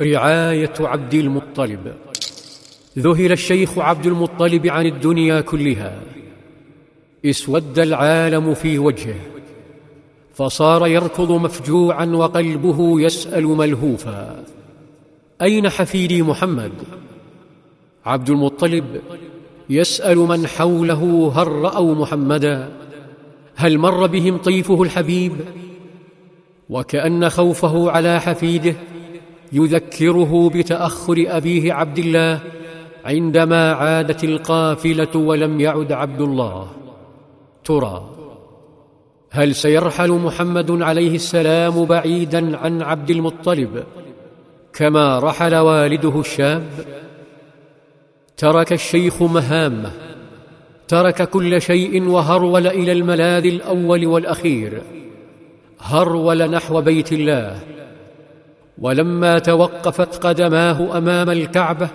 رعاية 0.00 0.72
عبد 0.80 1.14
المطلب. 1.14 1.94
ذهل 2.98 3.32
الشيخ 3.32 3.78
عبد 3.78 4.06
المطلب 4.06 4.66
عن 4.66 4.86
الدنيا 4.86 5.40
كلها. 5.40 6.00
اسود 7.24 7.78
العالم 7.78 8.54
في 8.54 8.78
وجهه. 8.78 9.20
فصار 10.34 10.86
يركض 10.86 11.32
مفجوعا 11.32 12.06
وقلبه 12.06 13.00
يسأل 13.00 13.44
ملهوفا. 13.46 14.44
أين 15.42 15.68
حفيدي 15.68 16.22
محمد؟ 16.22 16.72
عبد 18.06 18.30
المطلب 18.30 19.00
يسأل 19.70 20.18
من 20.18 20.46
حوله 20.46 21.32
هل 21.36 21.48
رأوا 21.48 21.94
محمدا 21.94 22.72
هل 23.56 23.78
مر 23.78 24.06
بهم 24.06 24.36
طيفه 24.36 24.82
الحبيب؟ 24.82 25.32
وكأن 26.70 27.28
خوفه 27.30 27.90
على 27.90 28.20
حفيده 28.20 28.74
يذكره 29.52 30.50
بتأخر 30.54 31.24
أبيه 31.28 31.72
عبد 31.72 31.98
الله 31.98 32.40
عندما 33.04 33.72
عادت 33.72 34.24
القافلة 34.24 35.16
ولم 35.16 35.60
يعد 35.60 35.92
عبد 35.92 36.20
الله. 36.20 36.68
ترى 37.64 38.10
هل 39.30 39.54
سيرحل 39.54 40.10
محمد 40.10 40.82
عليه 40.82 41.14
السلام 41.14 41.84
بعيدا 41.84 42.56
عن 42.56 42.82
عبد 42.82 43.10
المطلب 43.10 43.84
كما 44.72 45.18
رحل 45.18 45.54
والده 45.54 46.20
الشاب؟ 46.20 46.68
ترك 48.36 48.72
الشيخ 48.72 49.22
مهامه 49.22 49.90
ترك 50.88 51.30
كل 51.30 51.62
شيء 51.62 52.08
وهرول 52.08 52.66
إلى 52.66 52.92
الملاذ 52.92 53.46
الأول 53.46 54.06
والأخير 54.06 54.82
هرول 55.80 56.50
نحو 56.50 56.80
بيت 56.80 57.12
الله 57.12 57.60
ولما 58.80 59.38
توقفت 59.38 60.26
قدماه 60.26 60.98
أمام 60.98 61.30
الكعبة 61.30 61.88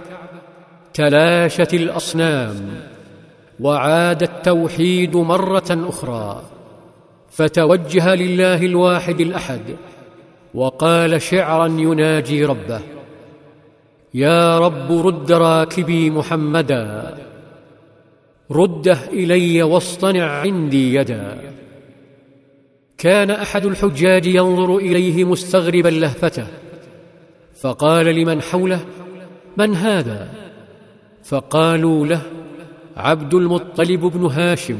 تلاشت 0.93 1.73
الأصنام 1.73 2.55
وعاد 3.59 4.23
التوحيد 4.23 5.15
مرة 5.15 5.87
أخرى 5.89 6.43
فتوجه 7.31 8.15
لله 8.15 8.65
الواحد 8.65 9.21
الأحد 9.21 9.61
وقال 10.53 11.21
شعرا 11.21 11.67
يناجي 11.67 12.45
ربه 12.45 12.81
يا 14.13 14.59
رب 14.59 15.07
رد 15.07 15.31
راكبي 15.31 16.09
محمدا 16.09 17.13
رده 18.51 18.97
إلي 19.13 19.63
واصطنع 19.63 20.25
عندي 20.25 20.93
يدا 20.93 21.37
كان 22.97 23.31
أحد 23.31 23.65
الحجاج 23.65 24.25
ينظر 24.25 24.77
إليه 24.77 25.23
مستغربا 25.23 25.89
لهفته 25.89 26.47
فقال 27.63 28.05
لمن 28.05 28.41
حوله 28.41 28.85
من 29.57 29.75
هذا؟ 29.75 30.29
فقالوا 31.23 32.07
له 32.07 32.21
عبد 32.97 33.33
المطلب 33.33 33.99
بن 33.99 34.25
هاشم. 34.25 34.79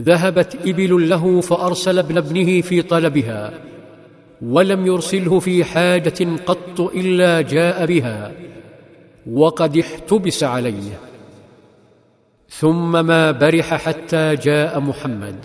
ذهبت 0.00 0.58
إبل 0.66 1.08
له 1.08 1.40
فأرسل 1.40 1.98
ابن 1.98 2.16
ابنه 2.16 2.60
في 2.60 2.82
طلبها 2.82 3.52
ولم 4.42 4.86
يرسله 4.86 5.38
في 5.38 5.64
حاجة 5.64 6.28
قط 6.46 6.80
إلا 6.80 7.40
جاء 7.40 7.86
بها 7.86 8.32
وقد 9.30 9.76
احتبس 9.76 10.44
عليه. 10.44 11.00
ثم 12.48 13.06
ما 13.06 13.30
برح 13.30 13.74
حتى 13.74 14.36
جاء 14.36 14.80
محمد 14.80 15.36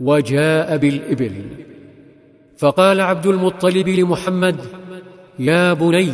وجاء 0.00 0.76
بالإبل. 0.76 1.42
فقال 2.58 3.00
عبد 3.00 3.26
المطلب 3.26 3.88
لمحمد 3.88 4.56
يا 5.38 5.72
بني 5.72 6.12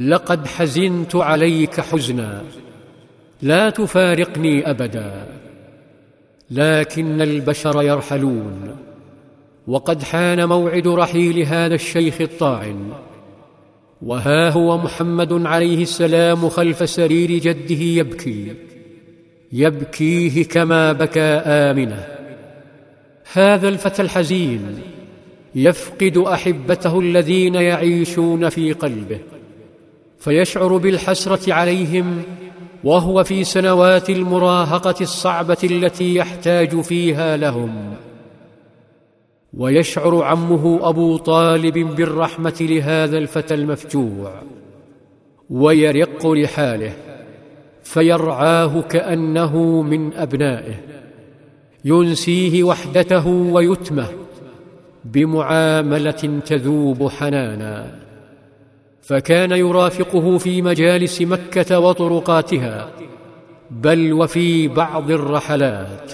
لقد 0.00 0.46
حزنت 0.46 1.16
عليك 1.16 1.80
حزنا 1.80 2.42
لا 3.42 3.70
تفارقني 3.70 4.70
أبدا 4.70 5.26
لكن 6.50 7.20
البشر 7.20 7.82
يرحلون 7.82 8.76
وقد 9.66 10.02
حان 10.02 10.48
موعد 10.48 10.88
رحيل 10.88 11.38
هذا 11.38 11.74
الشيخ 11.74 12.20
الطاعن 12.20 12.92
وها 14.02 14.50
هو 14.50 14.78
محمد 14.78 15.46
عليه 15.46 15.82
السلام 15.82 16.48
خلف 16.48 16.90
سرير 16.90 17.30
جده 17.30 17.82
يبكي 17.84 18.54
يبكيه 19.52 20.44
كما 20.44 20.92
بكى 20.92 21.20
آمنه. 21.20 22.06
هذا 23.32 23.68
الفتى 23.68 24.02
الحزين 24.02 24.80
يفقد 25.54 26.16
أحبته 26.16 27.00
الذين 27.00 27.54
يعيشون 27.54 28.48
في 28.48 28.72
قلبه 28.72 29.18
فيشعر 30.18 30.76
بالحسرة 30.76 31.52
عليهم 31.54 32.22
وهو 32.84 33.24
في 33.24 33.44
سنوات 33.44 34.10
المراهقة 34.10 34.94
الصعبة 35.00 35.56
التي 35.64 36.14
يحتاج 36.14 36.80
فيها 36.80 37.36
لهم. 37.36 37.94
ويشعر 39.54 40.22
عمه 40.22 40.88
أبو 40.88 41.16
طالب 41.16 41.78
بالرحمة 41.78 42.56
لهذا 42.60 43.18
الفتى 43.18 43.54
المفجوع 43.54 44.42
ويرق 45.50 46.26
لحاله 46.26 46.92
فيرعاه 47.82 48.80
كأنه 48.80 49.82
من 49.82 50.14
أبنائه 50.14 50.74
ينسيه 51.84 52.62
وحدته 52.62 53.26
ويتمه 53.28 54.08
بمعاملة 55.04 56.40
تذوب 56.46 57.08
حنانا 57.08 58.04
فكان 59.02 59.50
يرافقه 59.50 60.38
في 60.38 60.62
مجالس 60.62 61.22
مكة 61.22 61.78
وطرقاتها 61.78 62.90
بل 63.70 64.12
وفي 64.12 64.68
بعض 64.68 65.10
الرحلات 65.10 66.12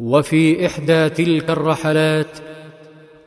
وفي 0.00 0.66
إحدى 0.66 1.08
تلك 1.08 1.50
الرحلات 1.50 2.38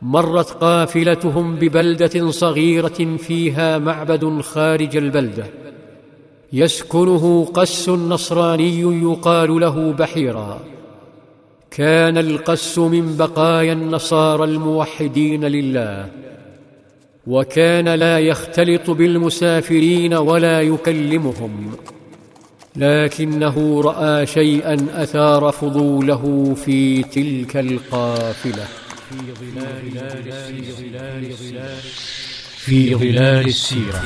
مرت 0.02 0.50
قافلتهم 0.50 1.56
ببلدة 1.56 2.31
صغيرة 2.31 3.18
فيها 3.18 3.78
معبد 3.78 4.41
خارج 4.41 4.97
البلدة 4.97 5.46
يسكنه 6.53 7.46
قس 7.53 7.90
نصراني 7.90 8.80
يقال 8.80 9.59
له 9.59 9.91
بحيرا. 9.94 10.59
كان 11.75 12.18
القس 12.18 12.78
من 12.78 13.18
بقايا 13.18 13.74
النصارى 13.74 14.44
الموحدين 14.44 15.46
لله 15.46 16.09
وكان 17.28 17.90
لا 17.90 18.19
يختلط 18.19 18.90
بالمسافرين 18.90 20.14
ولا 20.14 20.62
يكلمهم 20.62 21.72
لكنه 22.75 23.81
رأى 23.81 24.25
شيئا 24.25 24.88
أثار 24.94 25.52
فضوله 25.52 26.56
في 26.66 27.03
تلك 27.03 27.58
القافلة. 27.58 28.68
في 32.58 32.96
ظلال 32.96 33.47
السيرة. 33.47 34.03